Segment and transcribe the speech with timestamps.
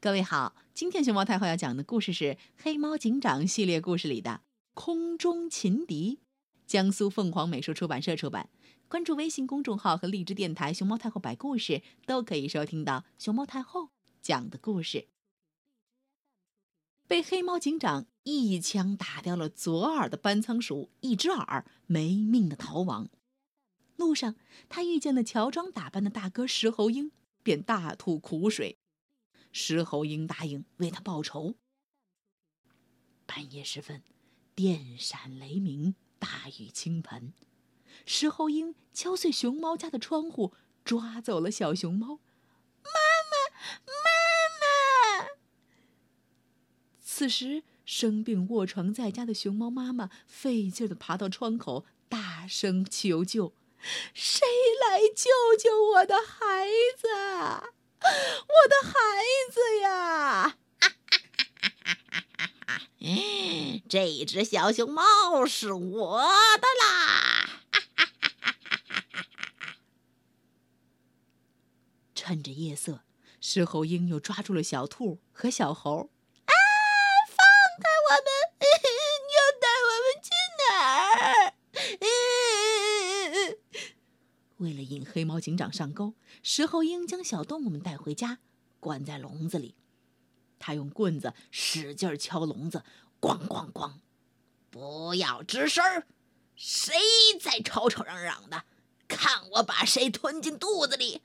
[0.00, 2.24] 各位好，今天熊猫太后要讲的故事是
[2.56, 4.30] 《黑猫警长》系列故事里的
[4.72, 6.20] 《空中擒敌》，
[6.68, 8.48] 江苏凤凰美术出版社出版。
[8.86, 13.88] 关注微信公众号和荔枝电台“熊猫太后摆故事”，都可以收听到熊猫太后
[14.22, 15.08] 讲的故事。
[17.08, 23.08] 被黑猫警长一枪打掉了左耳的斑仓鼠，一只耳没命的逃亡。
[23.96, 24.36] 路上，
[24.68, 27.10] 他遇见了乔装打扮的大哥石猴鹰，
[27.42, 28.78] 便大吐苦水。
[29.52, 31.54] 石猴鹰答应为他报仇。
[33.26, 34.02] 半夜时分，
[34.54, 37.32] 电闪雷鸣，大雨倾盆。
[38.06, 42.20] 石猴鹰敲碎熊猫家的窗户，抓走了小熊猫。
[42.82, 42.90] 妈
[43.30, 45.28] 妈，妈妈！
[47.00, 53.54] 此时，生病卧床在家的熊猫妈妈费劲的爬到窗口，大声求救
[54.14, 54.46] ：“谁
[54.80, 57.68] 来救救我的孩子？”
[58.00, 58.92] 我的孩
[59.52, 60.56] 子呀！
[63.88, 67.62] 这只小熊猫是我的啦！
[72.14, 73.04] 趁着夜色，
[73.40, 76.10] 石猴鹰又抓住了小兔和小猴。
[76.44, 76.52] 啊！
[77.28, 77.36] 放
[77.80, 78.28] 开我们！
[78.60, 80.62] 你要带我们去哪
[81.14, 81.56] 儿？
[84.58, 88.38] 为了引黑猫警长上钩，石猴鹰将小动物们带回家，
[88.78, 89.74] 关在笼子里。
[90.58, 92.84] 他用棍子使劲敲笼子，
[93.20, 93.94] 咣咣咣！
[94.70, 96.06] 不要吱声儿！
[96.54, 96.94] 谁
[97.40, 98.64] 在吵吵嚷嚷的？
[99.06, 101.22] 看我把谁吞进肚子里！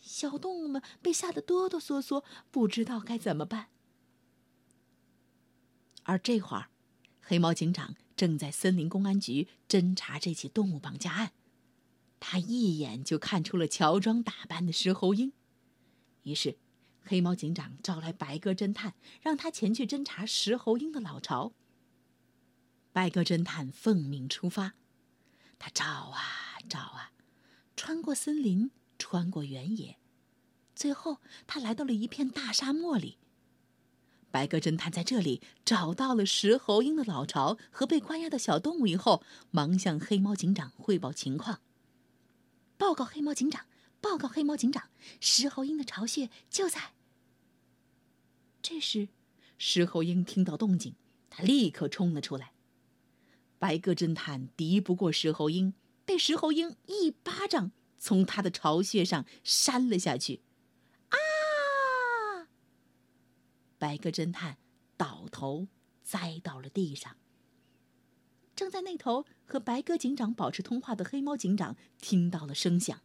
[0.00, 3.68] 小动物们被吓得哆哆嗦嗦，不知道该怎么办。
[6.04, 6.70] 而这会儿，
[7.20, 7.94] 黑猫警长。
[8.22, 11.32] 正在森林公安局侦查这起动物绑架案，
[12.20, 15.32] 他一眼就看出了乔装打扮的石猴鹰，
[16.22, 16.56] 于是
[17.02, 21.52] 黑猫警长招来白鸽侦探，让他前去侦查石猴鹰的老巢。
[22.92, 24.74] 白鸽侦探奉命出发，
[25.58, 26.20] 他找啊
[26.68, 27.10] 找啊，
[27.74, 28.70] 穿过森林，
[29.00, 29.98] 穿过原野，
[30.76, 31.18] 最后
[31.48, 33.18] 他来到了一片大沙漠里。
[34.32, 41.60] 白鸽侦探在这里找到了石猴鹰的老巢和被关押的小动物以后，忙向黑猫警长汇报情况。
[42.78, 43.66] 报告黑猫警长，
[44.00, 44.88] 报告黑猫警长，
[45.20, 46.94] 石猴鹰的巢穴就在。
[48.62, 49.08] 这时，
[49.58, 50.94] 石猴鹰听到动静，
[51.28, 52.52] 他立刻冲了出来。
[53.58, 55.74] 白鸽侦探敌不过石猴鹰，
[56.06, 60.40] 被石猴鹰一巴掌从他的巢穴上扇了下去。
[63.82, 64.58] 白鸽侦探
[64.96, 65.66] 倒头
[66.04, 67.16] 栽到了地上。
[68.54, 73.00] 正在那头和白鸽警长保持通话的黑猫警长听到了声响：“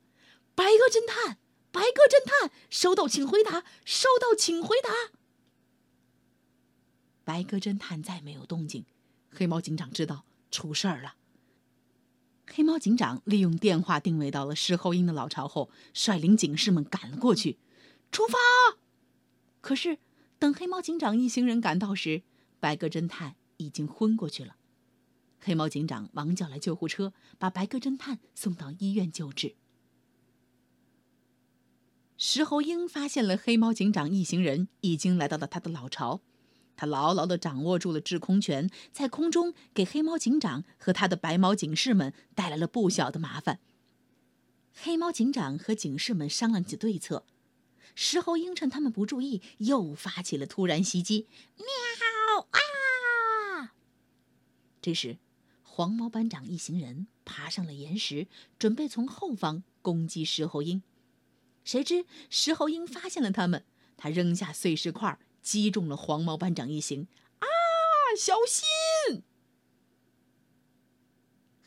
[0.53, 1.39] 白鸽侦探，
[1.71, 5.17] 白鸽侦探，收到，请回答，收到，请回答。”
[7.25, 8.85] 白鸽侦探再没有动静，
[9.31, 11.15] 黑猫警长知道出事儿了。
[12.53, 17.57] 黑猫警长利用电话定位到了石猴鹰的老巢后，率领警士们赶了过去，
[18.11, 18.37] 出发。
[19.59, 19.97] 可是。
[20.39, 22.21] 等黑猫警长一行人赶到时，
[22.59, 24.55] 白鸽侦探已经昏过去了。
[25.39, 29.55] 黑猫警长忙叫来救护车，把白鸽侦探送到医院救治。
[32.17, 36.21] 石猴鹰发现了黑猫警长一行人已经来到了他的老巢，
[36.75, 43.59] 他牢牢地掌握住了制空权，在空中给黑猫警长和他的白毛警士们带来了不小的麻烦。
[44.73, 47.25] 黑猫警长和警士们商量起对策。
[47.95, 51.27] 石猴鹰趁他们不注意，又发起了突然袭击。
[51.57, 53.73] 喵啊！
[54.81, 55.17] 这时，
[55.63, 58.27] 黄毛班长一行人爬上了岩石，
[58.57, 60.83] 准备从后方攻击石猴鹰。
[61.63, 63.65] 谁知石猴鹰发现了他们，
[63.97, 67.07] 他扔下碎石块，击中了黄毛班长一行。
[67.39, 67.47] 啊！
[68.17, 69.23] 小心！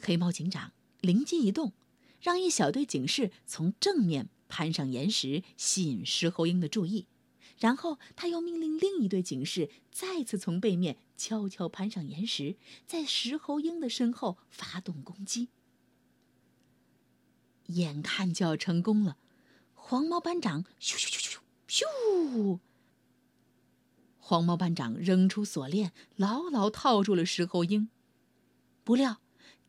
[0.02, 1.74] 黑猫警长灵机一动，
[2.22, 4.28] 让一小队警士从正面。
[4.50, 7.06] 攀上岩石，吸引石猴鹰的注意，
[7.58, 12.56] 然后他又命令另一队警士再次从背面悄悄攀上岩石，
[12.86, 15.48] 在石猴鹰的身后发动攻击。
[17.66, 19.16] 眼看就要成功了，
[19.74, 21.38] 黄毛班长咻咻咻
[21.68, 22.58] 咻咻，
[24.18, 27.88] 黄毛班长扔出锁链，牢牢套住了石猴鹰。
[28.82, 29.20] 不料，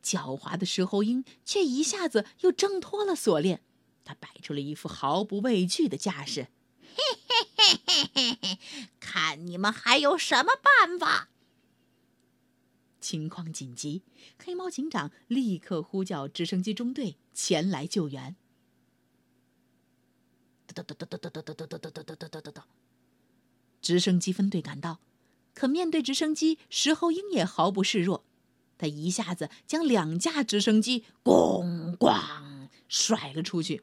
[0.02, 3.62] 狡猾的石猴鹰却一下子又挣脱了锁链。
[4.04, 6.48] 他摆出了一副毫不畏惧的架势，
[6.94, 8.58] 嘿嘿嘿嘿嘿嘿，
[9.00, 11.28] 看你们还有什么办法？
[13.00, 14.02] 情况紧急，
[14.38, 18.36] 黑猫警长立刻呼叫直升机中队前来救援。
[20.66, 22.66] 哒哒哒哒哒哒哒哒哒哒哒哒哒哒。
[23.80, 25.00] 直升机分队赶到，
[25.54, 28.24] 可面对直升机，石猴鹰也毫不示弱。
[28.78, 33.82] 他一下子将两架直升机“咣咣”甩了出去。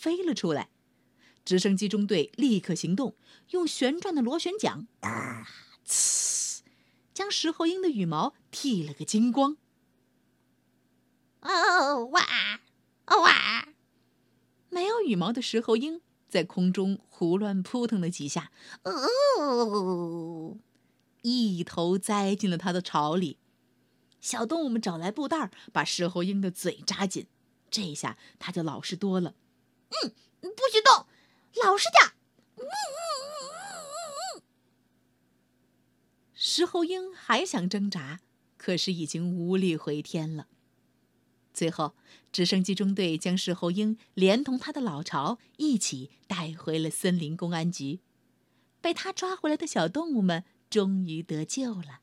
[0.00, 0.70] 飞了出来。
[1.44, 3.14] 直升机中队立刻行动，
[3.50, 5.46] 用旋转的螺旋桨，啊，
[5.86, 6.60] 呲，
[7.12, 9.58] 将石猴鹰的羽毛剃了个精光。
[11.42, 12.22] 哦哇，
[13.08, 13.68] 哦哇！
[14.70, 18.52] 没有羽毛的石猴鹰在空中胡乱扑腾了几下，
[18.84, 20.56] 哦，
[21.20, 23.36] 一头栽进了他的巢里。
[24.20, 27.26] 小动物们找来布袋，把石猴鹰的嘴扎紧，
[27.70, 29.34] 这下他就老实多了。
[29.90, 31.06] 嗯，不许动，
[31.62, 32.12] 老实点。
[32.56, 33.92] 嗯嗯嗯嗯
[34.36, 34.42] 嗯。
[36.34, 38.20] 石猴鹰还想挣扎，
[38.56, 40.46] 可是已经无力回天了。
[41.52, 41.94] 最后，
[42.32, 48.00] 直升机中队将石猴鹰连同他的老巢一起带回了森林公安局。
[48.80, 52.00] 被他抓回来的小动物们终于得救了，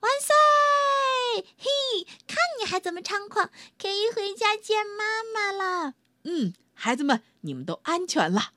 [0.00, 1.44] 万岁！
[1.58, 5.94] 嘿，看你还怎么猖狂，可以回家见妈妈了。
[6.22, 8.52] 嗯，孩子们，你们都安全了。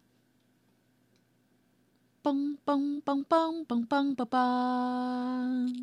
[2.21, 5.73] 嘣嘣嘣嘣嘣嘣嘣嘣！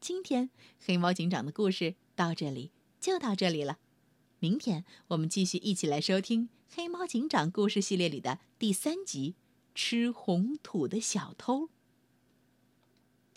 [0.00, 0.50] 今天
[0.84, 3.78] 黑猫警长的故事到这里就到这里了。
[4.38, 9.30] 明天我们继续一起来收听《黑猫警长故事系列》里的第三集
[9.74, 11.62] 《吃红土的小偷》。